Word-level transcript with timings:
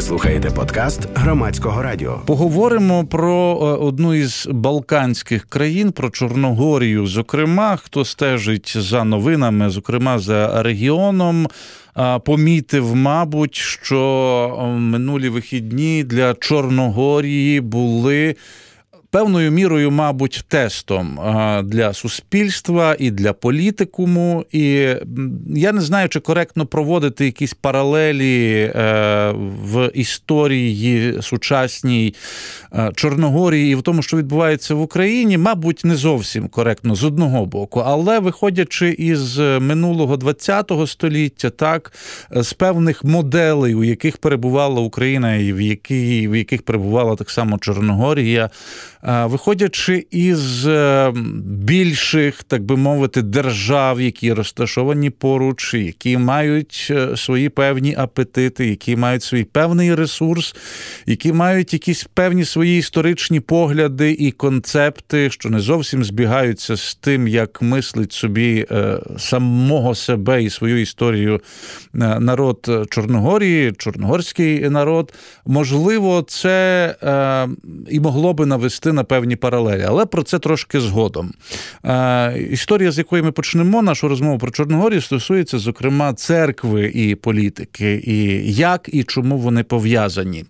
Ви 0.00 0.06
слухаєте 0.06 0.50
подкаст 0.50 1.08
громадського 1.14 1.82
радіо. 1.82 2.20
Поговоримо 2.26 3.06
про 3.06 3.58
е, 3.62 3.84
одну 3.84 4.14
із 4.14 4.48
балканських 4.50 5.46
країн, 5.46 5.92
про 5.92 6.10
Чорногорію. 6.10 7.06
Зокрема, 7.06 7.76
хто 7.76 8.04
стежить 8.04 8.76
за 8.76 9.04
новинами, 9.04 9.70
зокрема 9.70 10.18
за 10.18 10.62
регіоном. 10.62 11.46
Помітив, 12.24 12.96
мабуть, 12.96 13.54
що 13.54 14.74
минулі 14.78 15.28
вихідні 15.28 16.04
для 16.04 16.34
Чорногорії 16.34 17.60
були 17.60 18.36
певною 19.10 19.50
мірою, 19.50 19.90
мабуть, 19.90 20.44
тестом 20.48 21.18
для 21.64 21.92
суспільства 21.92 22.96
і 22.98 23.10
для 23.10 23.32
політикуму. 23.32 24.44
І 24.52 24.64
я 25.54 25.72
не 25.72 25.80
знаю, 25.80 26.08
чи 26.08 26.20
коректно 26.20 26.66
проводити 26.66 27.24
якісь 27.24 27.54
паралелі 27.54 28.72
е, 28.74 29.32
в 29.64 29.90
історії 29.94 31.22
сучасній 31.22 32.14
е, 32.72 32.90
Чорногорії 32.94 33.72
і 33.72 33.74
в 33.74 33.82
тому, 33.82 34.02
що 34.02 34.16
відбувається 34.16 34.74
в 34.74 34.80
Україні, 34.80 35.38
мабуть, 35.38 35.84
не 35.84 35.96
зовсім 35.96 36.48
коректно 36.48 36.94
з 36.94 37.04
одного 37.04 37.46
боку, 37.46 37.82
але 37.86 38.18
виходячи 38.18 38.90
із 38.90 39.38
минулого 39.38 40.18
ХХ 40.18 40.86
століття, 40.86 41.50
так 41.50 41.92
з 42.30 42.52
певних 42.52 43.04
моделей, 43.04 43.74
у 43.74 43.84
яких 43.84 44.16
перебувала 44.16 44.80
Україна, 44.80 45.36
і 45.36 45.52
в 45.52 45.60
які, 45.60 46.28
в 46.28 46.36
яких 46.36 46.62
перебувала 46.62 47.16
так 47.16 47.30
само 47.30 47.58
Чорногорія. 47.58 48.50
Виходячи 49.02 50.06
із 50.10 50.66
е, 50.66 51.12
більших, 51.44 52.42
так 52.42 52.62
би 52.62 52.76
мовити, 52.76 53.22
держав, 53.22 54.00
які 54.00 54.32
розташовані 54.32 55.10
поруч, 55.10 55.74
які 55.74 56.18
мають 56.18 56.88
е, 56.90 57.16
свої 57.16 57.48
певні 57.48 57.94
апетити, 57.98 58.66
які 58.66 58.96
мають 58.96 59.22
свій 59.22 59.44
певний 59.44 59.94
ресурс, 59.94 60.54
які 61.06 61.32
мають 61.32 61.72
якісь 61.72 62.04
певні 62.14 62.44
свої 62.44 62.78
історичні 62.78 63.40
погляди 63.40 64.16
і 64.18 64.30
концепти, 64.30 65.30
що 65.30 65.50
не 65.50 65.60
зовсім 65.60 66.04
збігаються 66.04 66.76
з 66.76 66.94
тим, 66.94 67.28
як 67.28 67.62
мислить 67.62 68.12
собі 68.12 68.66
е, 68.70 68.98
самого 69.18 69.94
себе 69.94 70.42
і 70.42 70.50
свою 70.50 70.80
історію 70.80 71.40
народ 71.92 72.86
Чорногорії, 72.90 73.72
чорногорський 73.72 74.70
народ, 74.70 75.14
можливо, 75.46 76.24
це 76.28 76.94
і 77.88 78.00
могло 78.00 78.32
би 78.32 78.46
навести 78.46 78.89
йти 78.90 78.96
на 78.96 79.04
певні 79.04 79.36
паралелі, 79.36 79.84
але 79.88 80.06
про 80.06 80.22
це 80.22 80.38
трошки 80.38 80.80
згодом. 80.80 81.32
Е, 81.84 82.38
Історія, 82.50 82.90
з 82.90 82.98
якої 82.98 83.22
ми 83.22 83.32
почнемо 83.32 83.82
нашу 83.82 84.08
розмову 84.08 84.38
про 84.38 84.50
Чорногорію, 84.50 85.00
стосується, 85.00 85.58
зокрема, 85.58 86.12
церкви 86.14 86.90
і 86.94 87.14
політики, 87.14 88.02
і 88.06 88.52
як 88.54 88.88
і 88.92 89.04
чому 89.04 89.38
вони 89.38 89.62
пов'язані. 89.62 90.44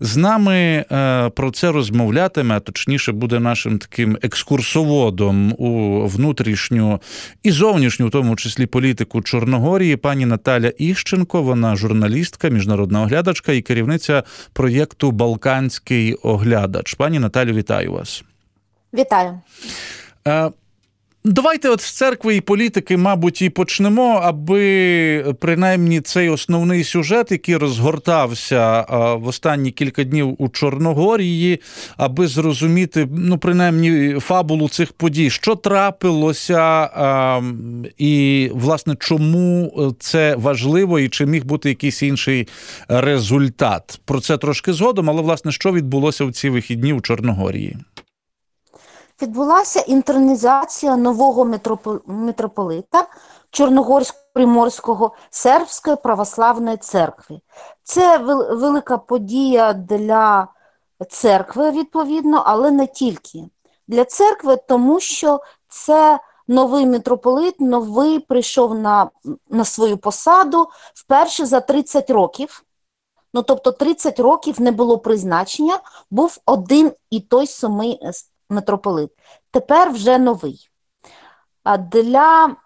З 0.00 0.16
нами 0.16 0.54
е, 0.54 1.30
про 1.30 1.50
це 1.50 1.72
розмовлятиме, 1.72 2.56
а 2.56 2.60
точніше, 2.60 3.12
буде 3.12 3.40
нашим 3.40 3.78
таким 3.78 4.18
екскурсоводом 4.22 5.52
у 5.58 6.00
внутрішню 6.06 7.00
і 7.42 7.50
зовнішню, 7.50 8.06
в 8.06 8.10
тому 8.10 8.36
числі 8.36 8.66
політику 8.66 9.22
Чорногорії, 9.22 9.96
пані 9.96 10.26
Наталя 10.26 10.72
Іщенко. 10.78 11.42
Вона 11.42 11.76
журналістка, 11.76 12.48
міжнародна 12.48 13.02
оглядачка 13.02 13.52
і 13.52 13.62
керівниця 13.62 14.22
проєкту 14.52 15.10
Балканський 15.10 16.14
оглядач. 16.14 16.94
Пані 16.94 17.18
Наталю, 17.18 17.52
вітаю. 17.52 17.83
Вітаю 17.84 17.92
вас. 17.92 18.24
Вітаю. 18.94 19.40
Е, 21.26 21.30
давайте 21.32 21.68
от 21.68 21.80
з 21.80 21.92
церкви 21.92 22.36
і 22.36 22.40
політики, 22.40 22.96
мабуть, 22.96 23.42
і 23.42 23.50
почнемо, 23.50 24.20
аби 24.22 25.34
принаймні 25.40 26.00
цей 26.00 26.28
основний 26.28 26.84
сюжет, 26.84 27.32
який 27.32 27.56
розгортався 27.56 28.80
е, 28.80 29.14
в 29.14 29.26
останні 29.26 29.70
кілька 29.70 30.04
днів 30.04 30.34
у 30.38 30.48
Чорногорії, 30.48 31.60
аби 31.96 32.26
зрозуміти, 32.26 33.08
ну, 33.10 33.38
принаймні, 33.38 34.16
фабулу 34.20 34.68
цих 34.68 34.92
подій, 34.92 35.30
що 35.30 35.54
трапилося, 35.54 36.84
е, 36.84 37.42
і, 37.98 38.50
власне, 38.54 38.96
чому 38.98 39.72
це 39.98 40.36
важливо, 40.36 40.98
і 40.98 41.08
чи 41.08 41.26
міг 41.26 41.44
бути 41.44 41.68
якийсь 41.68 42.02
інший 42.02 42.48
результат. 42.88 44.00
Про 44.04 44.20
це 44.20 44.36
трошки 44.36 44.72
згодом, 44.72 45.10
але 45.10 45.22
власне, 45.22 45.52
що 45.52 45.72
відбулося 45.72 46.24
в 46.24 46.32
ці 46.32 46.48
вихідні 46.48 46.92
у 46.92 47.00
Чорногорії? 47.00 47.76
Відбулася 49.22 49.80
інтернізація 49.80 50.96
нового 50.96 51.44
митрополита 52.06 53.08
Чорногорсько-Приморського 53.50 55.10
сербської 55.30 55.96
православної 55.96 56.76
церкви. 56.76 57.40
Це 57.82 58.18
велика 58.18 58.98
подія 58.98 59.72
для 59.72 60.48
церкви, 61.10 61.70
відповідно, 61.70 62.42
але 62.46 62.70
не 62.70 62.86
тільки. 62.86 63.44
Для 63.88 64.04
церкви, 64.04 64.56
тому 64.68 65.00
що 65.00 65.40
це 65.68 66.20
новий 66.48 66.86
митрополит, 66.86 67.60
новий 67.60 68.18
прийшов 68.18 68.74
на 68.74 69.10
на 69.50 69.64
свою 69.64 69.98
посаду 69.98 70.68
вперше 70.94 71.46
за 71.46 71.60
30 71.60 72.10
років. 72.10 72.64
Ну, 73.34 73.42
тобто 73.42 73.72
30 73.72 74.20
років 74.20 74.60
не 74.60 74.70
було 74.70 74.98
призначення, 74.98 75.80
був 76.10 76.38
один 76.46 76.92
і 77.10 77.20
той 77.20 77.46
самий 77.46 77.98
митрополит. 78.50 79.10
Тепер 79.50 79.90
вже 79.90 80.18
новий. 80.18 80.70
А 81.62 81.78
для 81.78 82.56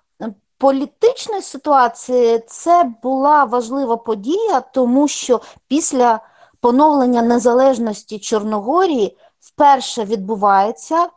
політичної 0.58 1.42
ситуації 1.42 2.44
це 2.46 2.92
була 3.02 3.44
важлива 3.44 3.96
подія, 3.96 4.60
тому 4.60 5.08
що 5.08 5.40
після 5.68 6.20
поновлення 6.60 7.22
незалежності 7.22 8.18
Чорногорії 8.18 9.16
вперше 9.40 10.04
відбувається 10.04 11.08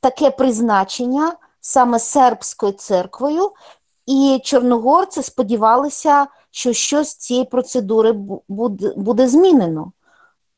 таке 0.00 0.30
призначення 0.30 1.36
саме 1.60 1.98
сербською 1.98 2.72
церквою, 2.72 3.52
і 4.06 4.40
чорногорці 4.44 5.22
сподівалися, 5.22 6.26
що 6.50 6.72
щось 6.72 7.08
з 7.08 7.16
цієї 7.16 7.44
процедури 7.44 8.12
буде, 8.96 9.28
змінено. 9.28 9.92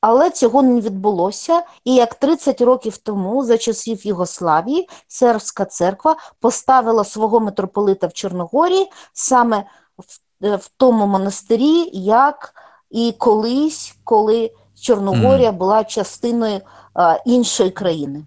Але 0.00 0.30
цього 0.30 0.62
не 0.62 0.80
відбулося, 0.80 1.62
і 1.84 1.94
як 1.94 2.14
30 2.14 2.60
років 2.60 2.96
тому, 2.96 3.44
за 3.44 3.58
часів 3.58 4.06
Югославії, 4.06 4.88
сербська 5.08 5.64
церква 5.64 6.16
поставила 6.40 7.04
свого 7.04 7.40
митрополита 7.40 8.06
в 8.06 8.12
Чорногорії 8.12 8.90
саме 9.12 9.64
в, 9.98 10.44
е, 10.46 10.56
в 10.56 10.70
тому 10.76 11.06
монастирі, 11.06 11.90
як 11.92 12.54
і 12.90 13.14
колись, 13.18 13.94
коли 14.04 14.50
Чорногорія 14.80 15.52
була 15.52 15.84
частиною 15.84 16.60
іншої 17.26 17.70
країни. 17.70 18.24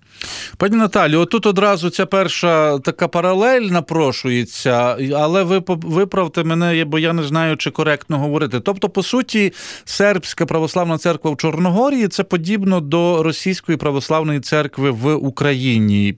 Пані 0.57 0.75
Наталі, 0.75 1.15
отут 1.15 1.45
одразу 1.45 1.89
ця 1.89 2.05
перша 2.05 2.79
така 2.79 3.07
паралель 3.07 3.61
напрошується, 3.61 4.97
але 5.15 5.43
ви 5.43 5.63
виправте 5.67 6.43
мене, 6.43 6.85
бо 6.85 6.99
я 6.99 7.13
не 7.13 7.23
знаю, 7.23 7.57
чи 7.57 7.71
коректно 7.71 8.19
говорити. 8.19 8.59
Тобто, 8.59 8.89
по 8.89 9.03
суті, 9.03 9.53
сербська 9.85 10.45
православна 10.45 10.97
церква 10.97 11.31
в 11.31 11.37
Чорногорії 11.37 12.07
це 12.07 12.23
подібно 12.23 12.81
до 12.81 13.23
російської 13.23 13.77
православної 13.77 14.39
церкви 14.39 14.91
в 14.91 15.15
Україні. 15.15 16.17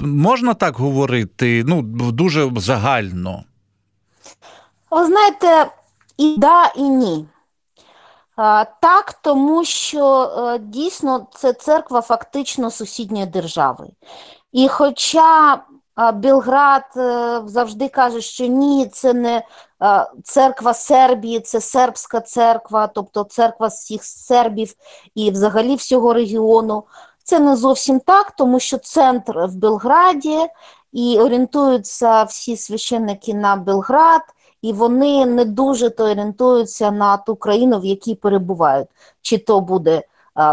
Можна 0.00 0.54
так 0.54 0.76
говорити? 0.76 1.64
Ну, 1.66 1.82
дуже 2.12 2.50
загально. 2.56 3.44
Ви 4.90 5.06
знаєте, 5.06 5.70
і 6.18 6.34
да, 6.38 6.72
і 6.76 6.82
ні. 6.82 7.24
Так, 8.80 9.18
тому 9.22 9.64
що 9.64 10.22
е, 10.22 10.58
дійсно 10.58 11.26
це 11.34 11.52
церква 11.52 12.00
фактично 12.00 12.70
сусідньої 12.70 13.26
держави. 13.26 13.88
І 14.52 14.68
хоча 14.68 15.62
Білград 16.14 16.82
е, 16.96 17.42
завжди 17.46 17.88
каже, 17.88 18.20
що 18.20 18.46
ні, 18.46 18.86
це 18.86 19.12
не 19.12 19.42
церква 20.24 20.74
Сербії, 20.74 21.40
це 21.40 21.60
сербська 21.60 22.20
церква, 22.20 22.86
тобто 22.86 23.24
церква 23.24 23.66
всіх 23.66 24.04
сербів 24.04 24.74
і 25.14 25.30
взагалі 25.30 25.74
всього 25.74 26.12
регіону. 26.12 26.84
Це 27.24 27.38
не 27.38 27.56
зовсім 27.56 28.00
так, 28.00 28.30
тому 28.30 28.60
що 28.60 28.78
центр 28.78 29.38
в 29.38 29.56
Белграді 29.56 30.38
і 30.92 31.18
орієнтуються 31.20 32.22
всі 32.22 32.56
священники 32.56 33.34
на 33.34 33.56
Белград 33.56 34.22
і 34.62 34.72
вони 34.72 35.26
не 35.26 35.44
дуже 35.44 35.90
то 35.90 36.04
орієнтуються 36.04 36.90
на 36.90 37.16
ту 37.16 37.36
країну, 37.36 37.80
в 37.80 37.84
якій 37.84 38.14
перебувають. 38.14 38.88
Чи 39.22 39.38
то 39.38 39.60
буде 39.60 40.02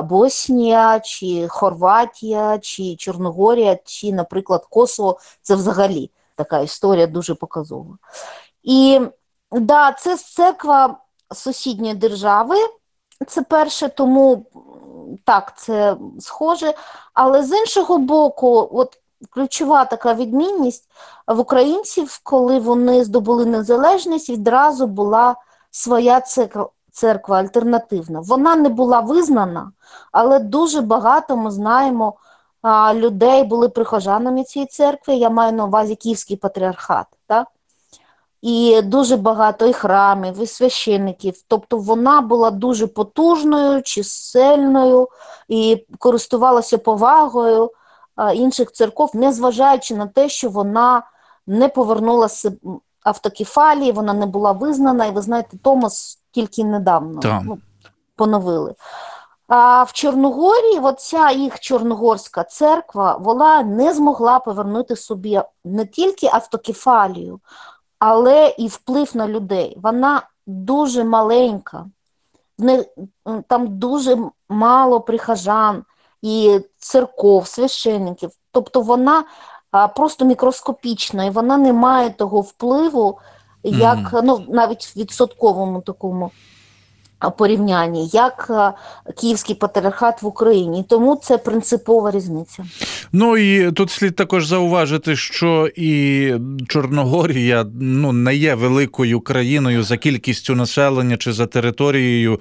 Боснія, 0.03 0.99
чи 0.99 1.47
Хорватія, 1.47 2.59
чи 2.59 2.95
Чорногорія, 2.95 3.77
чи, 3.85 4.13
наприклад, 4.13 4.65
Косово. 4.69 5.19
Це 5.41 5.55
взагалі 5.55 6.11
така 6.35 6.59
історія 6.59 7.07
дуже 7.07 7.35
показова. 7.35 7.97
І 8.63 9.01
да, 9.51 9.91
це 9.91 10.17
церква 10.17 10.97
сусідньої 11.33 11.93
держави. 11.93 12.55
Це 13.27 13.41
перше, 13.41 13.89
тому 13.89 14.45
так, 15.25 15.57
це 15.57 15.97
схоже. 16.19 16.73
Але 17.13 17.43
з 17.43 17.51
іншого 17.57 17.97
боку, 17.97 18.69
от 18.71 18.99
ключова 19.29 19.85
така 19.85 20.13
відмінність 20.13 20.89
в 21.27 21.39
українців, 21.39 22.19
коли 22.23 22.59
вони 22.59 23.03
здобули 23.03 23.45
незалежність, 23.45 24.29
відразу 24.29 24.87
була 24.87 25.35
своя 25.71 26.21
церква 26.91 27.37
альтернативна, 27.37 28.19
вона 28.19 28.55
не 28.55 28.69
була 28.69 28.99
визнана, 28.99 29.71
але 30.11 30.39
дуже 30.39 30.81
багато 30.81 31.37
ми 31.37 31.51
знаємо 31.51 32.13
людей 32.93 33.43
були 33.43 33.69
прихожанами 33.69 34.43
цієї 34.43 34.67
церкви. 34.67 35.15
Я 35.15 35.29
маю 35.29 35.53
на 35.53 35.65
увазі 35.65 35.95
Київський 35.95 36.37
патріархат. 36.37 37.07
Так? 37.27 37.47
І 38.41 38.81
дуже 38.81 39.17
багато 39.17 39.67
і 39.67 39.73
храмів, 39.73 40.41
і 40.41 40.47
священників. 40.47 41.33
Тобто 41.47 41.77
вона 41.77 42.21
була 42.21 42.51
дуже 42.51 42.87
потужною, 42.87 43.81
чисельною 43.81 45.09
і 45.47 45.85
користувалася 45.99 46.77
повагою 46.77 47.71
інших 48.35 48.71
церков, 48.71 49.11
незважаючи 49.13 49.95
на 49.95 50.07
те, 50.07 50.29
що 50.29 50.49
вона 50.49 51.03
не 51.47 51.67
повернулася 51.67 52.51
автокефалії, 53.03 53.91
вона 53.91 54.13
не 54.13 54.25
була 54.25 54.51
визнана, 54.51 55.05
і 55.05 55.11
ви 55.11 55.21
знаєте, 55.21 55.57
Томас 55.63 56.19
тільки 56.31 56.63
недавно 56.63 57.41
ну, 57.43 57.57
поновили. 58.15 58.75
А 59.47 59.83
в 59.83 59.93
Чорногорії, 59.93 60.79
оця 60.79 61.31
їх 61.31 61.59
Чорногорська 61.59 62.43
церква, 62.43 63.17
вона 63.19 63.63
не 63.63 63.93
змогла 63.93 64.39
повернути 64.39 64.95
собі 64.95 65.41
не 65.65 65.85
тільки 65.85 66.27
автокефалію, 66.27 67.39
але 67.99 68.55
і 68.57 68.67
вплив 68.67 69.11
на 69.17 69.27
людей. 69.27 69.77
Вона 69.83 70.21
дуже 70.47 71.03
маленька, 71.03 71.85
там 73.47 73.77
дуже 73.77 74.17
мало 74.49 75.01
прихожан 75.01 75.83
і 76.23 76.59
церков, 76.77 77.47
священників. 77.47 78.29
Тобто 78.51 78.81
вона 78.81 79.23
просто 79.95 80.25
мікроскопічна 80.25 81.25
і 81.25 81.29
вона 81.29 81.57
не 81.57 81.73
має 81.73 82.09
того 82.09 82.41
впливу, 82.41 83.19
як 83.63 83.97
mm. 83.97 84.21
ну, 84.23 84.45
навіть 84.49 84.85
в 84.85 84.99
відсотковому 84.99 85.81
такому 85.81 86.31
порівнянні, 87.29 88.09
як 88.13 88.51
Київський 89.21 89.55
патріархат 89.55 90.21
в 90.21 90.25
Україні, 90.25 90.85
тому 90.89 91.15
це 91.23 91.37
принципова 91.37 92.11
різниця. 92.11 92.65
Ну 93.11 93.37
і 93.37 93.71
тут 93.71 93.91
слід 93.91 94.15
також 94.15 94.47
зауважити, 94.47 95.15
що 95.15 95.69
і 95.75 96.33
Чорногорія 96.67 97.65
ну 97.81 98.11
не 98.11 98.35
є 98.35 98.55
великою 98.55 99.21
країною 99.21 99.83
за 99.83 99.97
кількістю 99.97 100.55
населення 100.55 101.17
чи 101.17 101.33
за 101.33 101.45
територією 101.45 102.39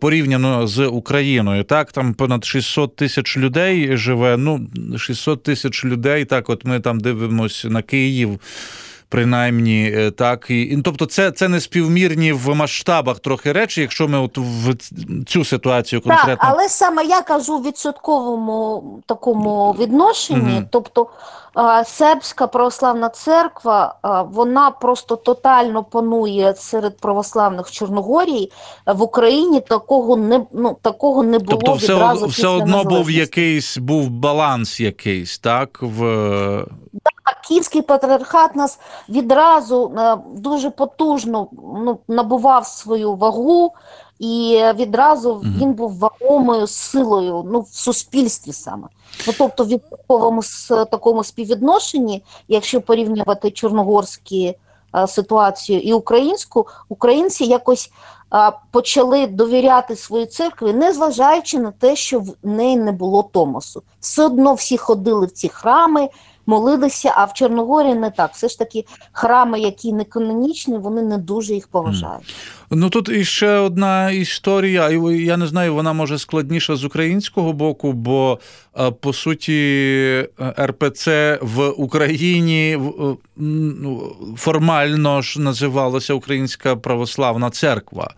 порівняно 0.00 0.66
з 0.66 0.86
Україною. 0.86 1.64
Так, 1.64 1.92
там 1.92 2.14
понад 2.14 2.44
600 2.44 2.96
тисяч 2.96 3.36
людей 3.36 3.96
живе. 3.96 4.36
Ну 4.36 4.60
600 4.98 5.42
тисяч 5.42 5.84
людей. 5.84 6.24
Так, 6.24 6.50
от 6.50 6.64
ми 6.64 6.80
там 6.80 7.00
дивимося 7.00 7.70
на 7.70 7.82
Київ 7.82 8.40
принаймні 9.14 9.92
е, 9.96 10.10
так 10.10 10.46
і 10.48 10.78
тобто, 10.84 11.06
це 11.06 11.30
це 11.30 11.48
не 11.48 11.60
співмірні 11.60 12.32
в 12.32 12.54
масштабах 12.54 13.18
трохи 13.18 13.52
речі, 13.52 13.80
якщо 13.80 14.08
ми 14.08 14.18
от 14.18 14.38
в 14.38 14.74
цю 15.26 15.44
ситуацію 15.44 16.00
конкретно. 16.00 16.36
Так, 16.36 16.38
але 16.40 16.68
саме 16.68 17.04
я 17.04 17.22
кажу 17.22 17.58
в 17.58 17.62
відсотковому 17.62 18.82
такому 19.06 19.76
відношенні, 19.78 20.40
mm 20.40 20.64
тобто 20.70 21.06
сербська 21.84 22.46
православна 22.46 23.08
церква, 23.08 23.94
вона 24.32 24.70
просто 24.70 25.16
тотально 25.16 25.84
панує 25.84 26.54
серед 26.54 26.96
православних 26.96 27.70
Чорногорії 27.70 28.52
в 28.86 29.02
Україні. 29.02 29.60
Такого 29.60 30.16
не 30.16 30.46
ну 30.52 30.76
такого 30.82 31.22
не 31.22 31.38
було. 31.38 31.58
Тобто, 31.58 31.72
все 31.72 31.94
відразу 31.94 32.26
все 32.26 32.48
одно 32.48 32.84
був 32.84 33.10
якийсь 33.10 33.78
був 33.78 34.08
баланс, 34.08 34.80
якийсь 34.80 35.38
так 35.38 35.78
в 35.82 36.04
Київський 37.48 37.82
патріархат 37.82 38.56
нас 38.56 38.78
відразу 39.08 39.92
е, 39.98 40.16
дуже 40.34 40.70
потужно 40.70 41.48
ну, 41.52 41.98
набував 42.08 42.66
свою 42.66 43.14
вагу, 43.14 43.72
і 44.18 44.62
відразу 44.74 45.34
він 45.34 45.72
був 45.72 45.98
вагомою 45.98 46.66
силою 46.66 47.44
ну, 47.52 47.60
в 47.60 47.68
суспільстві 47.68 48.52
саме. 48.52 48.88
Ну, 49.26 49.32
Тобто, 49.38 49.64
в 49.64 49.68
відсотковому 49.68 50.42
такому 50.90 51.24
співвідношенні, 51.24 52.22
якщо 52.48 52.80
порівнювати 52.80 53.50
чорногорські 53.50 54.56
е, 54.96 55.06
ситуацію 55.06 55.80
і 55.80 55.92
українську, 55.92 56.66
українці 56.88 57.44
якось 57.44 57.90
почали 58.70 59.26
довіряти 59.26 59.96
своїй 59.96 60.26
церкві, 60.26 60.72
незважаючи 60.72 61.58
на 61.58 61.70
те, 61.70 61.96
що 61.96 62.20
в 62.20 62.34
неї 62.42 62.76
не 62.76 62.92
було 62.92 63.22
Томосу. 63.22 63.82
Все 64.00 64.24
одно 64.24 64.54
всі 64.54 64.76
ходили 64.76 65.26
в 65.26 65.30
ці 65.30 65.48
храми 65.48 66.08
молилися, 66.46 67.12
а 67.16 67.24
в 67.24 67.32
Чорногорії 67.32 67.94
не 67.94 68.10
так. 68.10 68.32
Все 68.32 68.48
ж 68.48 68.58
таки, 68.58 68.84
храми, 69.12 69.60
які 69.60 69.92
не 69.92 70.04
канонічні, 70.04 70.78
вони 70.78 71.02
не 71.02 71.18
дуже 71.18 71.54
їх 71.54 71.68
поважають. 71.68 72.34
Ну 72.70 72.90
тут 72.90 73.08
іще 73.08 73.48
одна 73.48 74.10
історія, 74.10 74.90
я 75.10 75.36
не 75.36 75.46
знаю, 75.46 75.74
вона 75.74 75.92
може 75.92 76.18
складніша 76.18 76.76
з 76.76 76.84
українського 76.84 77.52
боку, 77.52 77.92
бо 77.92 78.38
е, 78.78 78.90
по 78.90 79.12
суті 79.12 80.28
РПЦ 80.60 81.38
в 81.42 81.68
Україні 81.68 82.72
е, 82.72 83.16
ну, 83.36 84.16
формально 84.36 85.22
ж 85.22 85.40
називалася 85.40 86.14
Українська 86.14 86.76
православна 86.76 87.50
церква. 87.50 88.14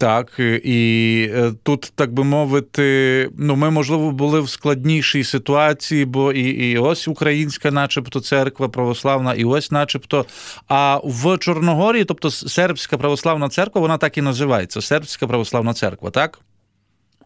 Так, 0.00 0.40
і 0.64 1.30
е, 1.34 1.52
тут, 1.62 1.92
так 1.94 2.12
би 2.12 2.24
мовити, 2.24 3.30
ну 3.38 3.56
ми, 3.56 3.70
можливо, 3.70 4.10
були 4.10 4.40
в 4.40 4.48
складнішій 4.48 5.24
ситуації, 5.24 6.04
бо 6.04 6.32
і 6.32 6.70
і 6.70 6.78
ось 6.78 7.08
українська, 7.08 7.70
начебто, 7.70 8.20
церква 8.20 8.68
православна, 8.68 9.34
і 9.34 9.44
ось, 9.44 9.70
начебто. 9.70 10.26
А 10.68 11.00
в 11.04 11.38
Чорногорії, 11.38 12.04
тобто 12.04 12.30
сербська 12.30 12.98
православна 12.98 13.48
церква, 13.48 13.79
вона 13.80 13.98
так 13.98 14.18
і 14.18 14.22
називається 14.22 14.82
Сербська 14.82 15.26
православна 15.26 15.74
церква, 15.74 16.10
так? 16.10 16.38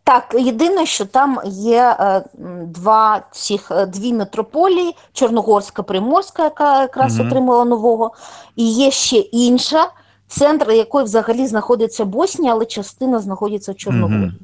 Так, 0.05 0.37
єдине, 0.39 0.87
що 0.87 1.05
там 1.05 1.41
є 1.47 1.97
е, 2.01 2.25
два 2.67 3.23
цих 3.33 3.71
е, 3.71 3.87
дві 3.87 4.13
метрополії: 4.13 4.97
Чорногорська, 5.13 5.83
Приморська, 5.83 6.45
яка 6.45 6.81
якраз 6.81 7.19
угу. 7.19 7.29
отримала 7.29 7.65
нового, 7.65 8.13
і 8.57 8.73
є 8.73 8.91
ще 8.91 9.17
інша 9.17 9.91
центр 10.29 10.71
якої 10.71 11.05
взагалі 11.05 11.47
знаходиться 11.47 12.05
Боснія, 12.05 12.53
але 12.53 12.67
частина 12.67 13.19
знаходиться 13.19 13.73
в 13.73 13.77
Чорногорії. 13.77 14.27
Угу. 14.27 14.35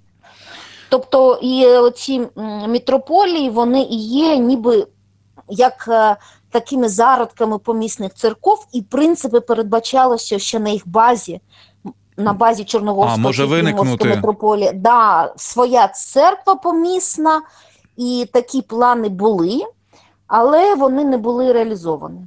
Тобто 0.89 1.39
і 1.43 1.67
ці 1.97 2.27
мітрополії 2.69 3.51
вони 3.51 3.83
і 3.83 3.97
є 3.97 4.37
ніби 4.37 4.87
як 5.49 5.89
е, 5.89 6.17
такими 6.51 6.89
зародками 6.89 7.59
помісних 7.59 8.15
церков, 8.15 8.67
і 8.73 8.83
принципи 8.83 9.41
передбачалося, 9.41 10.39
що 10.39 10.61
на 10.61 10.71
їх 10.71 10.89
базі. 10.89 11.41
На 12.21 12.33
базі 12.33 12.65
Чорногорської 12.65 13.19
митрополії 14.17 14.73
да, 14.75 15.33
своя 15.37 15.89
церква 15.89 16.55
помісна, 16.55 17.43
і 17.97 18.29
такі 18.33 18.63
плани 18.63 19.09
були, 19.09 19.61
але 20.27 20.75
вони 20.75 21.05
не 21.05 21.19
були 21.19 21.53
реалізовані. 21.53 22.21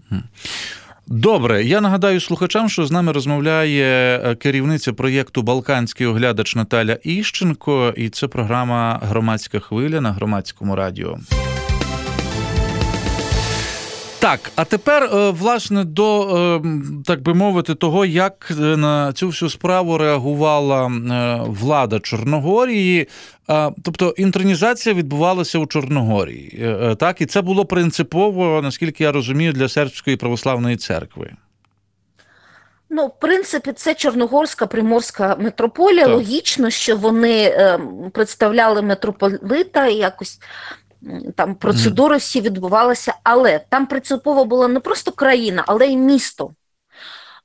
Добре, 1.07 1.63
я 1.63 1.81
нагадаю 1.81 2.19
слухачам, 2.19 2.69
що 2.69 2.85
з 2.85 2.91
нами 2.91 3.11
розмовляє 3.11 4.21
е, 4.23 4.35
керівниця 4.35 4.93
проєкту 4.93 5.41
Балканський 5.41 6.07
оглядач 6.07 6.55
Наталя 6.55 6.97
Іщенко, 7.03 7.93
і 7.97 8.09
це 8.09 8.27
програма 8.27 8.99
Громадська 9.03 9.59
хвиля 9.59 10.01
на 10.01 10.11
громадському 10.11 10.75
радіо. 10.75 11.17
Так, 14.23 14.51
а 14.55 14.65
тепер, 14.65 15.03
е, 15.03 15.29
власне, 15.29 15.83
до 15.83 16.21
е, 16.37 16.61
так 17.05 17.21
би 17.21 17.33
мовити, 17.33 17.75
того, 17.75 18.05
як 18.05 18.47
е, 18.51 18.53
на 18.53 19.13
цю 19.13 19.27
всю 19.27 19.49
справу 19.49 19.97
реагувала 19.97 20.91
влада 21.47 21.99
Чорногорії. 21.99 23.07
Тобто 23.83 24.13
інтронізація 24.17 24.95
відбувалася 24.95 25.59
у 25.59 25.65
Чорногорії, 25.65 26.77
так 26.99 27.21
і 27.21 27.25
це 27.25 27.41
було 27.41 27.65
принципово, 27.65 28.61
наскільки 28.63 29.03
я 29.03 29.11
розумію, 29.11 29.53
для 29.53 29.69
сербської 29.69 30.17
православної 30.17 30.77
церкви. 30.77 31.31
Ну, 32.95 33.07
в 33.07 33.19
принципі, 33.19 33.71
це 33.71 33.93
Чорногорська 33.93 34.65
приморська 34.67 35.35
митрополія. 35.39 36.05
Так. 36.05 36.13
Логічно, 36.13 36.69
що 36.69 36.97
вони 36.97 37.43
е, 37.43 37.79
представляли 38.13 38.81
митрополита 38.81 39.87
якось 39.87 40.39
там 41.35 41.55
процедури 41.55 42.17
всі 42.17 42.41
відбувалися, 42.41 43.13
але 43.23 43.59
там 43.69 43.85
принципово 43.85 44.45
була 44.45 44.67
не 44.67 44.79
просто 44.79 45.11
країна, 45.11 45.63
але 45.67 45.87
й 45.87 45.97
місто. 45.97 46.53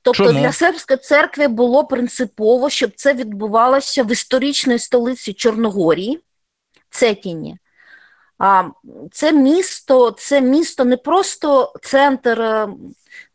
Тобто 0.01 0.25
Чому? 0.25 0.39
для 0.39 0.51
сербської 0.51 0.97
церкви 0.97 1.47
було 1.47 1.85
принципово, 1.85 2.69
щоб 2.69 2.91
це 2.95 3.13
відбувалося 3.13 4.03
в 4.03 4.11
історичній 4.11 4.79
столиці 4.79 5.33
Чорногорії, 5.33 6.19
Цетіні. 6.89 7.57
А 8.37 8.63
це 9.11 9.31
місто, 9.31 10.11
це 10.11 10.41
місто 10.41 10.85
не 10.85 10.97
просто 10.97 11.73
центр 11.81 12.41
е, 12.41 12.67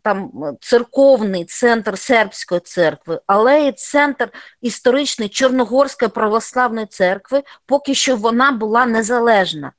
там 0.02 0.30
церковний 0.60 1.44
центр 1.44 1.98
сербської 1.98 2.60
церкви, 2.60 3.20
але 3.26 3.66
і 3.66 3.72
центр 3.72 4.30
історичний 4.60 5.28
Чорногорської 5.28 6.08
православної 6.08 6.86
церкви, 6.86 7.42
поки 7.66 7.94
що 7.94 8.16
вона 8.16 8.52
була 8.52 8.86
незалежна 8.86 9.72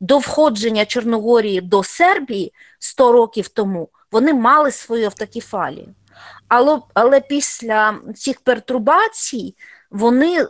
до 0.00 0.18
входження 0.18 0.84
Чорногорії 0.84 1.60
до 1.60 1.82
Сербії 1.82 2.52
100 2.78 3.12
років 3.12 3.48
тому 3.48 3.88
вони 4.12 4.34
мали 4.34 4.70
свою 4.70 5.04
автокефалію. 5.04 5.88
Але 6.48 6.78
але 6.94 7.20
після 7.20 7.98
цих 8.16 8.40
пертурбацій 8.40 9.54
вони 9.90 10.46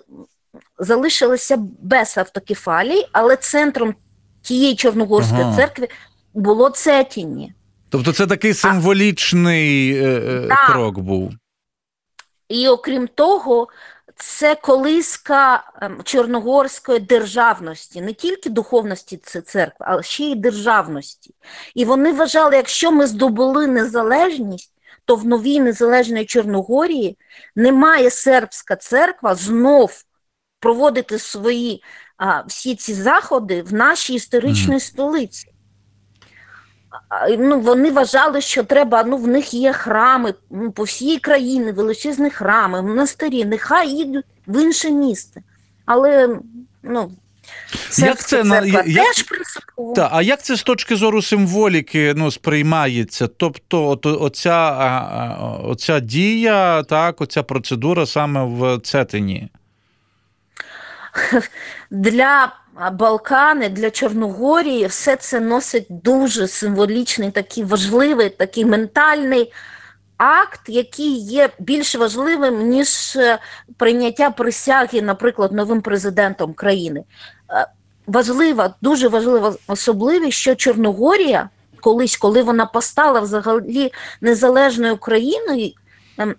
залишилися 0.79 1.57
без 1.81 2.19
автокефалії, 2.19 3.09
але 3.13 3.37
центром 3.37 3.95
тієї 4.43 4.75
Чорногорської 4.75 5.43
Ага. 5.43 5.57
церкви 5.57 5.89
було 6.35 6.71
Цетінні. 6.71 7.53
Тобто 7.89 8.13
це 8.13 8.27
такий 8.27 8.55
символічний 8.55 9.97
е, 9.97 10.05
е, 10.05 10.49
Так. 10.49 10.73
крок 10.73 10.99
був. 10.99 11.33
І 12.49 12.69
окрім 12.69 13.09
того, 13.09 13.69
це 14.17 14.55
колиска 14.55 15.73
ем, 15.83 16.01
чорногорської 16.05 16.99
державності, 16.99 18.01
не 18.01 18.13
тільки 18.13 18.51
духовності 18.51 19.17
церкви, 19.17 19.87
але 19.89 20.03
ще 20.03 20.25
й 20.25 20.35
державності. 20.35 21.35
І 21.75 21.85
вони 21.85 22.13
вважали, 22.13 22.57
якщо 22.57 22.93
ми 22.93 23.07
здобули 23.07 23.67
незалежність, 23.67 24.73
то 25.05 25.17
в 25.17 25.27
новій 25.27 25.61
незалежній 25.61 26.25
Чорногорії 26.25 27.19
немає 27.57 28.11
сербська 28.11 28.77
церква 28.77 29.35
знов 29.35 30.03
проводити 30.61 31.19
свої 31.19 31.83
а, 32.17 32.41
всі 32.41 32.77
ці 32.77 32.95
заходи 32.95 33.63
в 33.63 33.73
нашій 33.73 34.15
історичній 34.15 34.81
столиці. 34.81 35.56
Ну, 37.39 37.61
вони 37.61 37.91
вважали, 37.91 38.41
що 38.41 38.65
треба, 38.65 39.05
ну, 39.05 39.17
в 39.17 39.29
них 39.29 39.55
є 39.55 39.73
храми 39.73 40.35
ну, 40.51 40.71
по 40.71 40.83
всій 40.83 41.19
країні, 41.19 41.73
величезні 41.73 42.31
храми, 42.31 42.83
монастирі, 42.83 43.45
нехай 43.45 43.89
їдуть 43.89 44.25
в 44.47 44.63
інше 44.63 44.91
місце. 44.91 45.43
Але, 45.87 46.39
ну, 46.83 47.11
сербська 47.91 48.27
це 48.29 48.45
на- 48.45 48.61
церква 48.61 48.83
як- 48.87 49.07
теж 49.07 49.23
принципово. 49.23 49.93
Та, 49.95 50.09
а 50.13 50.23
як 50.23 50.43
це 50.43 50.57
з 50.57 50.63
точки 50.63 50.97
зору 50.97 51.23
символіки 51.23 52.15
ну, 52.17 52.31
сприймається? 52.31 53.27
Тобто, 53.27 53.89
от, 53.89 54.07
оця, 54.07 54.71
оця 55.65 56.01
дія, 56.01 56.83
так, 56.83 57.21
оця 57.21 57.43
процедура 57.43 58.07
саме 58.07 58.45
в 58.45 58.79
Цетині. 58.79 59.49
Для 61.91 62.53
Балкани, 62.93 63.69
для 63.69 63.91
Чорногорії 63.91 64.87
все 64.87 65.17
це 65.17 65.41
носить 65.41 65.87
дуже 65.89 66.49
символічний, 66.49 67.31
такий 67.31 67.65
важливий, 67.65 68.31
такий 68.31 68.65
ментальний 68.65 69.53
акт, 70.17 70.61
який 70.69 71.19
є 71.19 71.51
більш 71.59 71.95
важливим, 71.95 72.69
ніж 72.69 73.17
е, 73.17 73.39
прийняття 73.77 74.31
присяги, 74.31 75.03
наприклад, 75.03 75.53
новим 75.53 75.81
президентом 75.81 76.55
країни. 76.55 77.05
Е, 77.51 77.67
Важлива, 78.07 78.75
дуже 78.83 79.09
важлива 79.09 79.55
особливість, 79.67 80.39
що 80.39 80.55
Чорногорія, 80.55 81.49
колись, 81.81 82.17
коли 82.17 82.43
вона 82.43 82.67
постала 82.67 83.21
взагалі 83.21 83.93
незалежною 84.21 84.97
країною, 84.97 85.73
ем, 86.19 86.35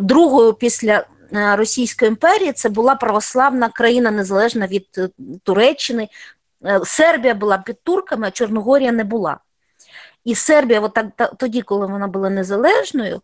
другою 0.00 0.52
після 0.52 1.04
Російської 1.32 2.08
імперії, 2.08 2.52
це 2.52 2.68
була 2.68 2.94
православна 2.94 3.68
країна 3.68 4.10
незалежна 4.10 4.66
від 4.66 4.86
е, 4.98 5.08
Туреччини. 5.42 6.08
Е, 6.66 6.80
Сербія 6.84 7.34
була 7.34 7.58
під 7.58 7.82
турками, 7.82 8.26
а 8.26 8.30
Чорногорія 8.30 8.92
не 8.92 9.04
була. 9.04 9.38
І 10.24 10.34
Сербія, 10.34 10.80
от 10.80 10.94
так, 10.94 11.06
та- 11.16 11.26
тоді, 11.26 11.62
коли 11.62 11.86
вона 11.86 12.06
була 12.08 12.30
незалежною, 12.30 13.20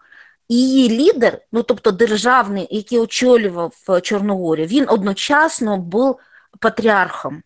її 0.49 0.89
лідер, 0.99 1.39
ну 1.53 1.63
тобто 1.63 1.91
державний, 1.91 2.69
який 2.71 2.99
очолював 2.99 3.75
е, 3.91 4.01
Чорногорію, 4.01 4.67
він 4.67 4.87
одночасно 4.89 5.79
був 5.79 6.19
патріархом. 6.61 7.43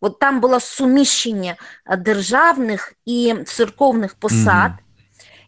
От 0.00 0.18
там 0.18 0.40
було 0.40 0.60
суміщення 0.60 1.56
е, 1.86 1.96
державних 1.96 2.94
і 3.06 3.34
церковних 3.46 4.14
посад, 4.14 4.70
Мгм. 4.70 4.78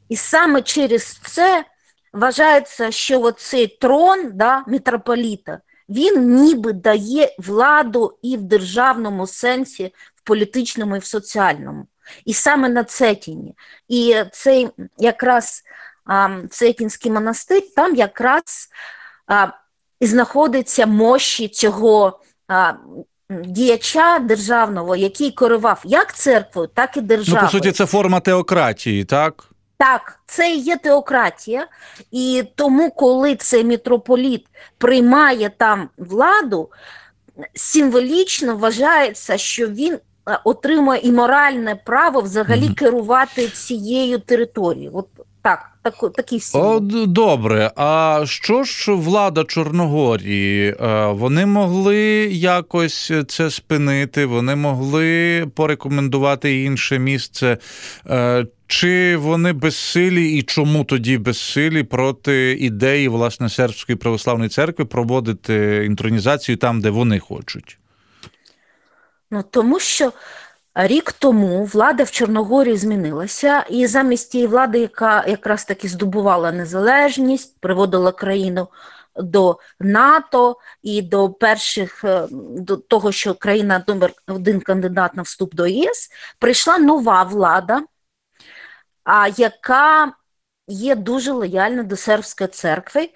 і 0.09 0.17
саме 0.17 0.63
через 0.63 1.03
це 1.27 1.65
вважається, 2.13 2.91
що 2.91 3.21
оцей 3.21 3.67
трон 3.67 4.31
да, 4.35 4.65
митрополіта, 4.67 5.59
він 5.89 6.35
ніби 6.35 6.73
дає 6.73 7.35
владу 7.39 8.19
і 8.23 8.37
в 8.37 8.43
державному 8.43 9.27
сенсі, 9.27 9.95
в 10.15 10.23
політичному 10.25 10.97
і 10.97 10.99
в 10.99 11.05
соціальному. 11.05 11.87
І 12.25 12.33
саме 12.35 12.69
на 12.69 12.85
Цетіні. 12.85 13.55
І 13.89 14.17
цей 14.33 14.69
якраз 14.99 15.63
а, 16.05 16.29
Цетінський 16.51 17.13
монастир, 17.13 17.63
там 17.77 17.95
якраз 17.95 18.69
а, 19.27 19.47
і 20.01 20.07
знаходиться 20.07 20.87
мощі 20.87 21.49
цього 21.49 22.21
а, 22.49 22.73
діяча 23.31 24.19
державного, 24.19 24.97
який 24.97 25.31
керував 25.31 25.81
як 25.85 26.15
церквою, 26.15 26.69
так 26.75 26.97
і 26.97 27.01
Ну, 27.01 27.07
державою. 27.07 27.47
по 27.47 27.53
суті, 27.53 27.73
це 27.73 27.87
форма 27.87 28.21
теократії, 28.21 29.05
так? 29.05 29.52
Так, 29.83 30.19
це 30.27 30.55
є 30.55 30.77
теократія, 30.77 31.67
і 32.11 32.45
тому, 32.55 32.91
коли 32.91 33.37
цей 33.37 33.65
митрополіт 33.65 34.47
приймає 34.79 35.51
там 35.57 35.89
владу, 35.99 36.69
символічно 37.55 38.57
вважається, 38.57 39.39
що 39.39 39.69
він 39.69 39.95
е, 39.95 40.39
отримує 40.45 41.01
і 41.01 41.13
моральне 41.13 41.81
право 41.87 42.21
взагалі 42.21 42.69
керувати 42.69 43.49
цією 43.49 44.19
територією. 44.19 44.91
От 44.95 45.09
так, 45.43 45.71
так 45.83 46.43
символ. 46.43 46.77
О, 46.77 46.81
добре. 47.07 47.71
А 47.77 48.23
що 48.27 48.65
ж 48.65 48.93
влада 48.93 49.45
Чорногорії? 49.45 50.77
Е, 50.81 51.07
Вони 51.07 51.47
могли 51.47 51.99
якось 52.33 53.13
це 53.29 53.51
спинити, 53.51 54.27
вони 54.27 54.57
могли 54.57 55.47
порекомендувати 55.55 56.63
інше 56.63 56.99
місце. 56.99 57.59
Чи 58.73 59.17
вони 59.17 59.53
безсилі 59.53 60.39
і 60.39 60.43
чому 60.43 60.85
тоді 60.85 61.19
безсилі 61.19 61.83
проти 61.83 62.53
ідеї 62.53 63.09
власне 63.09 63.49
сербської 63.49 63.97
православної 63.97 64.51
церкви 64.51 64.85
проводити 64.85 65.85
інтронізацію 65.87 66.57
там, 66.57 66.81
де 66.81 66.91
вони 66.91 67.19
хочуть? 67.19 67.79
Ну, 69.31 69.45
тому 69.51 69.81
що 69.81 70.13
рік 70.75 71.13
тому 71.13 71.65
влада 71.65 72.05
в 72.05 72.11
Чорногорії 72.11 72.77
змінилася, 72.77 73.65
і 73.71 73.87
замість 73.87 74.33
тієї 74.33 74.49
влади, 74.49 74.79
яка 74.79 75.25
якраз 75.27 75.65
таки 75.65 75.89
здобувала 75.89 76.53
незалежність, 76.53 77.61
приводила 77.61 78.13
країну 78.13 78.69
до 79.17 79.59
НАТО 79.81 80.57
і 80.83 81.03
до 81.03 81.31
перших 81.31 82.05
е, 82.05 82.27
до 82.57 82.77
того, 82.77 83.13
що 83.13 83.35
країна 83.35 83.85
номер 83.89 84.13
один 84.29 84.61
кандидат 84.61 85.15
на 85.15 85.23
вступ 85.23 85.55
до 85.55 85.67
ЄС, 85.67 86.11
прийшла 86.39 86.79
нова 86.79 87.23
влада, 87.23 87.83
яка 89.37 90.13
є 90.69 90.95
дуже 90.95 91.33
лояльна 91.33 91.83
до 91.83 91.97
сербської 91.97 92.49
церкви. 92.49 93.11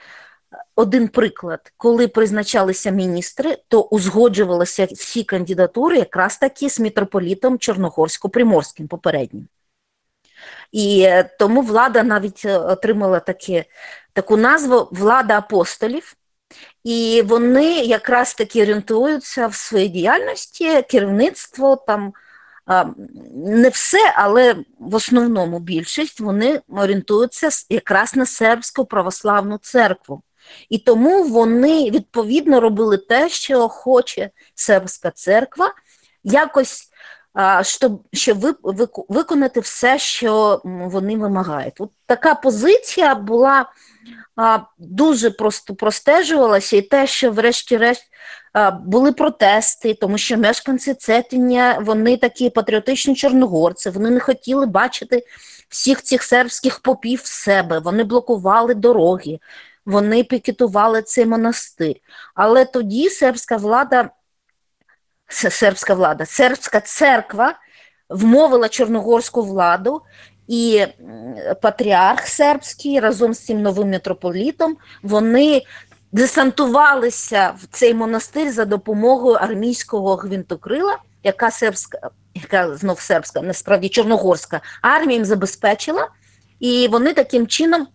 Один 0.75 1.09
приклад, 1.09 1.73
коли 1.77 2.09
призначалися 2.09 2.91
міністри, 2.91 3.59
то 3.69 3.83
узгоджувалися 3.83 4.85
всі 4.85 5.25
кандидатури 5.25 5.99
якраз 5.99 6.39
таки 6.39 6.71
з 6.71 6.81
митрополітом 6.81 7.57
Чорногорсько-Приморським 7.57 8.87
попереднім. 8.87 9.49
І 10.73 11.03
е, 11.03 11.31
тому 11.39 11.63
влада 11.63 12.03
навіть 12.03 12.43
е, 12.45 12.59
отримала 12.59 13.21
таке, 13.21 13.65
таку 14.13 14.37
назву 14.37 14.89
влада 14.93 15.39
апостолів. 15.39 16.17
І 16.85 17.23
вони 17.27 17.75
якраз 17.75 18.35
таки 18.35 18.63
орієнтуються 18.63 19.47
в 19.47 19.55
своїй 19.55 19.89
діяльності, 19.89 20.83
керівництво 20.83 21.77
там 21.77 22.13
а, 22.15 22.26
не 23.35 23.69
все, 23.69 24.13
але 24.17 24.57
в 24.79 24.95
основному 24.95 25.59
більшість 25.59 26.21
вони 26.21 26.61
орієнтуються 26.69 27.49
якраз 27.71 28.17
на 28.17 28.27
сербську 28.27 28.85
православну 28.85 29.59
церкву. 29.59 30.23
І 30.71 30.79
тому 30.79 31.23
вони 31.23 31.91
відповідно 31.91 32.61
робили 32.61 32.99
те, 32.99 33.29
що 33.29 33.69
хоче 33.69 34.31
сербська 34.55 35.11
церква, 35.11 35.73
якось 36.25 36.91
щоб, 37.63 38.03
щоб 38.13 38.39
ви- 38.41 38.89
виконати 39.09 39.61
все, 39.61 39.99
що 39.99 40.61
вони 40.65 41.17
вимагають. 41.17 41.81
От 41.81 41.91
така 42.07 42.35
позиція 42.35 43.15
була 43.15 43.67
дуже 44.79 45.31
просто 45.31 45.75
простежувалася, 45.75 46.77
і 46.77 46.83
те, 46.83 47.07
що, 47.07 47.31
врешті-решт, 47.31 48.03
були 48.85 49.13
протести, 49.13 49.95
тому 49.95 50.19
що 50.19 50.37
мешканці 50.37 50.95
Цетиня, 50.95 51.79
вони 51.83 52.17
такі 52.17 52.51
патріотичні 52.51 53.15
чорногорці, 53.15 53.91
вони 53.91 54.11
не 54.11 54.21
хотіли 54.21 54.67
бачити 54.67 55.23
всіх 55.69 56.03
цих 56.03 56.23
сербських 56.23 56.81
попів 56.81 57.21
в 57.23 57.27
себе, 57.27 57.79
вони 57.79 58.05
блокували 58.05 58.75
дороги, 58.75 59.39
вони 59.87 60.25
пікетували 60.25 61.03
цей 61.03 61.27
монастир. 61.27 61.95
Але 62.35 62.65
тоді 62.65 63.11
сербська 63.11 63.57
влада, 63.57 64.11
сербська 65.29 65.95
влада, 65.95 66.27
сербська 66.27 66.81
церква 66.81 67.55
вмовила 68.09 68.69
чорногорську 68.69 69.43
владу, 69.43 70.03
і 70.49 70.87
патріарх 71.63 72.27
сербський 72.27 73.01
разом 73.01 73.35
з 73.35 73.45
цим 73.45 73.63
новим 73.63 73.91
митрополітом 73.91 74.77
вони 75.03 75.63
десантувалися 76.17 77.53
в 77.63 77.67
цей 77.77 77.95
монастир 77.95 78.53
за 78.53 78.65
допомогою 78.65 79.37
армійського 79.37 80.17
гвинтокрила, 80.17 80.99
яка 81.25 81.51
сербська, 81.51 81.99
яка 82.35 82.77
знов 82.77 83.01
сербська, 83.01 83.43
насправді 83.43 83.89
чорногорська 83.89 84.61
армія 84.83 85.13
їм 85.13 85.25
забезпечила, 85.25 86.09
і 86.61 86.89
вони 86.89 87.13
таким 87.13 87.47
чином 87.47 87.87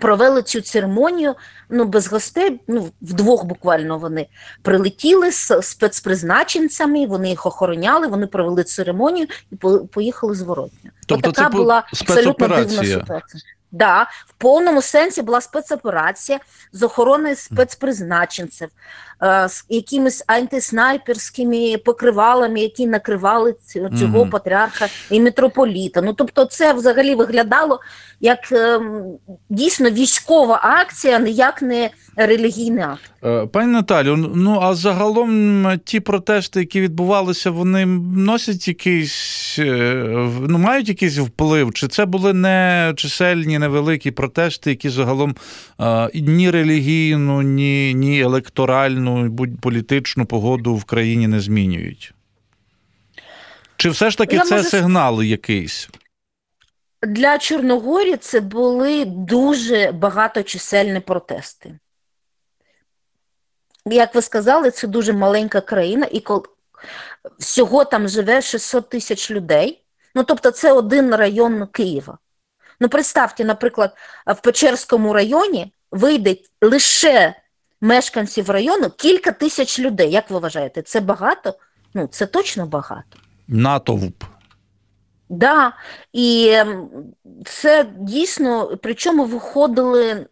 провели 0.00 0.42
цю 0.42 0.60
церемонію 0.60 1.34
ну, 1.70 1.84
без 1.84 2.08
гостей. 2.08 2.60
Ну, 2.68 2.90
вдвох 3.02 3.44
буквально 3.44 3.98
вони 3.98 4.26
прилетіли 4.62 5.32
з 5.32 5.62
спецпризначенцями, 5.62 7.06
вони 7.06 7.28
їх 7.28 7.46
охороняли, 7.46 8.06
вони 8.06 8.26
провели 8.26 8.64
церемонію 8.64 9.26
і 9.52 9.56
по- 9.56 9.78
поїхали 9.78 10.34
зворотньо. 10.34 10.90
Тобто 11.06 11.30
така 11.30 11.50
це 11.50 11.56
була 11.56 11.84
абсолютно 11.92 12.48
дивна 12.48 12.84
ситуація. 12.84 13.42
Да, 13.70 14.02
в 14.26 14.32
повному 14.32 14.82
сенсі 14.82 15.22
була 15.22 15.40
спецоперація 15.40 16.40
з 16.72 16.82
охорони 16.82 17.36
спецпризначенців, 17.36 18.68
з 19.48 19.64
якимись 19.68 20.24
антиснайперськими 20.26 21.78
покривалами, 21.84 22.60
які 22.60 22.86
накривали 22.86 23.54
цього 23.98 24.18
Мгм. 24.18 24.30
патріарха 24.30 24.86
і 25.10 25.20
митрополіта. 25.20 26.02
Ну 26.02 26.12
тобто, 26.12 26.44
це 26.44 26.72
взагалі 26.72 27.14
виглядало 27.14 27.80
як 28.20 28.52
ем, 28.52 29.02
дійсно 29.50 29.90
військова 29.90 30.60
акція, 30.62 31.18
ніяк 31.18 31.62
не 31.62 31.90
релігійний 32.16 32.84
акт. 32.84 33.10
Е, 33.24 33.46
Пані 33.46 33.72
Наталю, 33.72 34.16
ну 34.34 34.60
а 34.62 34.74
загалом 34.74 35.66
ті 35.84 36.00
протести, 36.00 36.60
які 36.60 36.80
відбувалися, 36.80 37.50
вони 37.50 37.86
носять 38.16 38.68
якийсь 38.68 39.56
е, 39.58 40.04
ну, 40.48 40.58
мають 40.58 40.88
якийсь 40.88 41.18
вплив? 41.18 41.72
Чи 41.74 41.88
це 41.88 42.06
були 42.06 42.32
не 42.32 42.92
чисельні, 42.96 43.58
невеликі 43.58 44.10
протести, 44.10 44.70
які 44.70 44.88
загалом 44.88 45.36
е, 45.80 46.10
ні 46.14 46.50
релігійну, 46.50 47.42
ні, 47.42 47.94
ні 47.94 48.20
електоральну, 48.20 49.07
будь 49.28 49.60
політичну 49.60 50.26
погоду 50.26 50.74
в 50.74 50.84
країні 50.84 51.28
не 51.28 51.40
змінюють? 51.40 52.14
Чи 53.76 53.90
все 53.90 54.10
ж 54.10 54.18
таки 54.18 54.36
Я 54.36 54.42
це 54.42 54.56
можу- 54.56 54.68
сигнал 54.68 55.22
якийсь? 55.22 55.88
Для 57.02 57.38
Чорногорії 57.38 58.16
це 58.16 58.40
були 58.40 59.04
дуже 59.04 59.92
багаточисельні 59.92 61.00
протести. 61.00 61.78
Як 63.86 64.14
ви 64.14 64.22
сказали, 64.22 64.70
це 64.70 64.86
дуже 64.86 65.12
маленька 65.12 65.60
країна, 65.60 66.08
і 66.12 66.20
кол... 66.20 66.46
всього 67.38 67.84
там 67.84 68.08
живе 68.08 68.42
600 68.42 68.88
тисяч 68.88 69.30
людей. 69.30 69.84
Ну, 70.14 70.24
тобто, 70.24 70.50
це 70.50 70.72
один 70.72 71.14
район 71.14 71.66
Києва. 71.66 72.18
Ну, 72.80 72.88
представте, 72.88 73.44
наприклад, 73.44 73.96
в 74.26 74.40
Печерському 74.40 75.12
районі 75.12 75.72
вийде 75.90 76.36
лише 76.62 77.34
мешканців 77.80 78.50
району 78.50 78.90
кілька 78.90 79.32
тисяч 79.32 79.80
людей. 79.80 80.10
Як 80.10 80.30
ви 80.30 80.38
вважаєте, 80.38 80.82
це 80.82 81.00
багато? 81.00 81.54
Ну, 81.94 82.06
це 82.06 82.26
точно 82.26 82.66
багато. 82.66 83.18
Натовп. 83.48 84.24
Да, 85.28 85.72
і 86.12 86.56
це 87.44 87.86
дійсно, 87.98 88.78
причому 88.82 89.24
виходили 89.24 90.26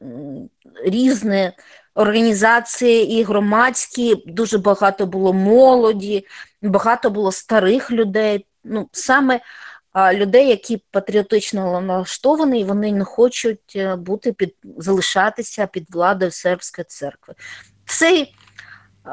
різні 0.85 1.53
організації 1.95 3.12
і 3.12 3.23
громадські, 3.23 4.23
дуже 4.26 4.59
багато 4.59 5.07
було 5.07 5.33
молоді, 5.33 6.26
багато 6.62 7.11
було 7.11 7.33
старих 7.33 7.91
людей. 7.91 8.47
Ну, 8.65 8.88
саме 8.93 9.41
людей, 9.97 10.49
які 10.49 10.83
патріотично 10.91 11.81
налаштовані, 11.81 12.65
вони 12.65 12.93
не 12.93 13.05
хочуть 13.05 13.73
е, 13.76 13.97
бути 13.97 14.33
під 14.33 14.55
залишатися 14.79 15.67
під 15.67 15.87
владою 15.91 16.31
сербської 16.31 16.85
церкви. 16.88 17.35
Цей 17.87 18.35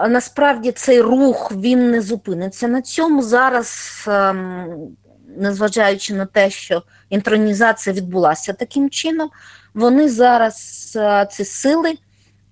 насправді 0.09 0.71
цей 0.71 1.01
рух 1.01 1.51
він 1.51 1.91
не 1.91 2.01
зупиниться 2.01 2.67
на 2.67 2.81
цьому 2.81 3.23
зараз. 3.23 4.03
ем, 4.07 4.95
незважаючи 5.37 6.13
на 6.13 6.25
те, 6.25 6.49
що 6.49 6.83
інтронізація 7.09 7.95
відбулася 7.95 8.53
таким 8.53 8.89
чином, 8.89 9.29
вони 9.73 10.09
зараз 10.09 10.93
е, 10.95 11.27
ці 11.31 11.45
сили, 11.45 11.97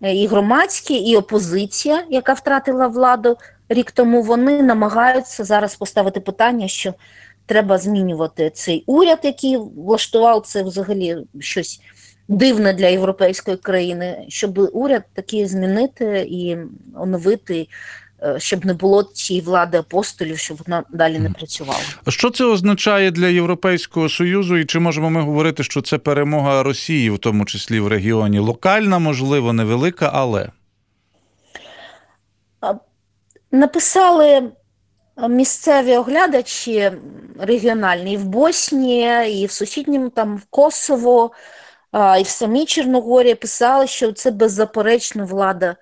е, 0.02 0.16
і 0.16 0.28
громадські, 0.28 0.94
і 0.94 1.16
опозиція, 1.16 2.04
яка 2.10 2.34
втратила 2.34 2.88
владу 2.88 3.38
рік 3.70 3.92
тому, 3.92 4.22
вони 4.22 4.64
намагаються 4.64 5.44
зараз 5.44 5.76
поставити 5.76 6.20
питання, 6.20 6.68
що 6.68 6.94
треба 7.46 7.78
змінювати 7.78 8.50
цей 8.50 8.84
уряд, 8.86 9.20
який 9.24 9.58
влаштував 9.58 10.42
це 10.46 10.64
взагалі 10.64 11.18
щось 11.40 11.82
дивне 12.28 12.74
для 12.74 12.88
європейської 12.88 13.58
країни, 13.58 14.26
щоб 14.28 14.70
уряд 14.74 15.04
такий 15.14 15.46
змінити 15.46 16.28
і 16.30 16.58
оновити, 16.96 17.68
е, 18.24 18.36
щоб 18.40 18.66
не 18.66 18.74
було 18.74 19.04
цієї 19.04 19.46
влади 19.46 19.78
апостолів, 19.78 20.38
щоб 20.38 20.58
вона 20.68 20.84
далі 20.90 21.20
не 21.20 21.30
працювала. 21.30 21.80
А 22.06 22.12
Що 22.12 22.30
це 22.30 22.46
означає 22.46 23.12
для 23.12 23.28
Європейського 23.28 24.10
Союзу, 24.10 24.58
і 24.58 24.66
чи 24.66 24.80
можемо 24.80 25.10
ми 25.10 25.22
говорити, 25.22 25.64
що 25.64 25.82
це 25.82 25.98
перемога 25.98 26.64
Росії, 26.64 27.10
в 27.10 27.18
тому 27.18 27.46
числі 27.46 27.80
в 27.80 27.88
регіоні? 27.88 28.40
Локальна, 28.40 29.00
можливо, 29.00 29.54
невелика, 29.54 30.12
але 30.14 30.50
Написали 33.52 34.52
місцеві 35.28 35.98
оглядачі 35.98 36.92
регіональні 37.40 38.14
і 38.14 38.18
в 38.18 38.26
Боснії, 38.26 39.44
і 39.44 39.46
в 39.46 39.52
сусідньому 39.52 40.10
там 40.10 40.38
в 40.38 40.46
Косово, 40.50 41.32
і 42.20 42.24
в 42.24 42.28
самій 42.28 42.66
Чорногорії 42.66 43.36
писали, 43.36 43.88
що 43.88 44.12
це 44.12 44.32
беззаперечно 44.32 45.26
влада 45.26 45.76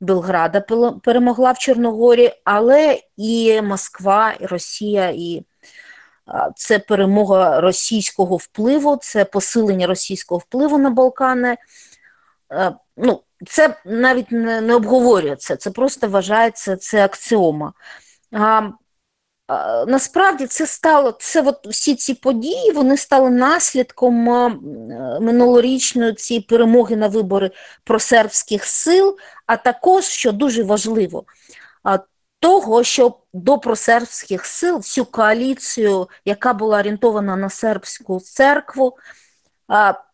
Белграда 0.00 0.60
перемогла 1.02 1.52
в 1.52 1.58
Чорногорії, 1.58 2.32
але 2.44 3.00
і 3.16 3.62
Москва, 3.62 4.32
і 4.40 4.46
Росія, 4.46 5.08
і 5.08 5.44
це 6.56 6.78
перемога 6.78 7.60
російського 7.60 8.36
впливу, 8.36 8.96
це 8.96 9.24
посилення 9.24 9.86
російського 9.86 10.38
впливу 10.38 10.78
на 10.78 10.90
Балкани. 10.90 11.56
Е, 12.52 12.72
Ну, 12.96 13.22
це 13.46 13.76
навіть 13.84 14.30
не 14.30 14.74
обговорюється, 14.74 15.56
це 15.56 15.70
просто 15.70 16.08
вважається 16.08 16.76
це 16.76 17.04
аксіома. 17.04 17.72
Насправді 19.86 20.46
це 20.46 20.66
стало 20.66 21.12
це 21.20 21.42
от 21.42 21.66
всі 21.66 21.94
ці 21.94 22.14
події 22.14 22.72
вони 22.72 22.96
стали 22.96 23.30
наслідком 23.30 24.14
минулорічної 25.20 26.14
цієї 26.14 26.44
перемоги 26.44 26.96
на 26.96 27.08
вибори 27.08 27.50
просербських 27.84 28.64
сил, 28.64 29.18
а 29.46 29.56
також, 29.56 30.04
що 30.04 30.32
дуже 30.32 30.62
важливо, 30.62 31.24
того, 32.40 32.84
що 32.84 33.18
до 33.32 33.58
просербських 33.58 34.46
сил 34.46 34.76
всю 34.76 35.04
коаліцію, 35.04 36.08
яка 36.24 36.52
була 36.52 36.78
орієнтована 36.78 37.36
на 37.36 37.50
сербську 37.50 38.20
церкву, 38.20 38.96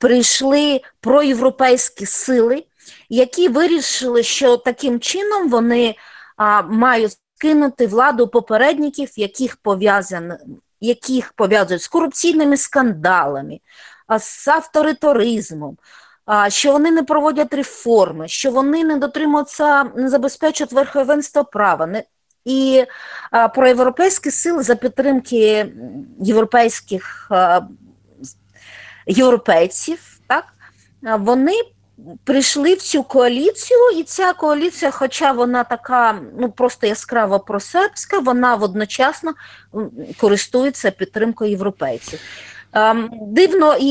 прийшли 0.00 0.80
проєвропейські 1.00 2.06
сили, 2.06 2.64
які 3.08 3.48
вирішили, 3.48 4.22
що 4.22 4.56
таким 4.56 5.00
чином 5.00 5.48
вони 5.48 5.94
мають 6.64 7.18
скинути 7.42 7.86
владу 7.86 8.28
попередників, 8.28 9.10
яких 9.16 9.56
пов'язан, 9.56 10.32
яких 10.80 11.32
пов'язують 11.32 11.82
з 11.82 11.88
корупційними 11.88 12.56
скандалами, 12.56 13.60
з 14.18 14.48
авторитаризмом, 14.48 15.76
що 16.48 16.72
вони 16.72 16.90
не 16.90 17.02
проводять 17.02 17.54
реформи, 17.54 18.28
що 18.28 18.50
вони 18.50 18.84
не 18.84 18.96
дотримуються, 18.96 19.84
не 19.84 20.08
забезпечують 20.08 20.72
верховенство 20.72 21.44
права. 21.44 21.86
Не, 21.86 22.02
і 22.44 22.84
проєвропейські 23.54 24.30
сили 24.30 24.62
за 24.62 24.74
підтримки 24.74 25.72
європейських 26.20 27.30
європейців, 29.06 30.20
так, 30.26 30.44
вони 31.18 31.54
прийшли 32.24 32.74
в 32.74 32.82
цю 32.82 33.02
коаліцію, 33.02 33.80
і 33.96 34.02
ця 34.02 34.32
коаліція, 34.32 34.90
хоча 34.90 35.32
вона 35.32 35.64
така 35.64 36.20
ну 36.38 36.50
просто 36.50 36.86
яскраво 36.86 37.40
просербська, 37.40 38.18
вона 38.18 38.54
водночасно 38.54 39.32
користується 40.20 40.90
підтримкою 40.90 41.50
європейців. 41.50 42.20
Ем, 42.72 43.10
Дивно, 43.26 43.76
і 43.80 43.86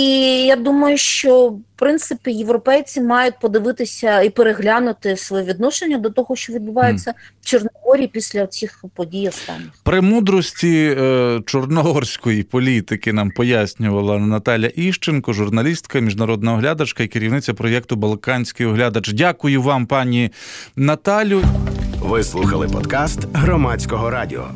я 0.46 0.56
думаю, 0.56 0.98
що 0.98 1.48
в 1.48 1.62
принципі 1.76 2.32
європейці 2.32 3.02
мають 3.02 3.40
подивитися 3.40 4.22
і 4.22 4.30
переглянути 4.30 5.18
своє 5.18 5.44
відношення 5.44 5.98
до 5.98 6.10
того, 6.10 6.36
що 6.36 6.54
відбувається 6.54 7.14
в 7.42 7.46
Чорногорії 7.46 8.08
після 8.08 8.48
цих 8.48 8.86
подій 8.96 9.28
останніх. 9.28 9.70
Премудрості 9.84 10.96
е, 11.00 11.42
чорногорської 11.46 12.44
політики 12.44 13.14
нам 13.14 13.32
пояснювала 13.32 14.20
Наталя 14.20 14.72
Іщенко, 14.76 15.34
журналістка, 15.34 16.00
міжнародна 16.00 16.54
оглядачка 16.54 17.04
і 17.04 17.08
керівниця 17.08 17.54
проєкту 17.54 17.96
Балканський 17.96 18.66
оглядач. 18.66 19.14
Дякую 19.14 19.62
вам, 19.62 19.86
пані 19.86 20.32
Наталю. 20.76 21.44
Ви 22.00 22.24
слухали 22.24 22.68
подкаст 22.68 23.20
громадського 23.34 24.10
радіо. 24.10 24.48